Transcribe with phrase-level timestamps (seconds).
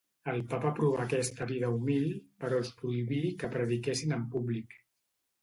[0.31, 2.07] El papa aprovà aquesta vida humil,
[2.45, 4.77] però els prohibí que prediquessin en públic.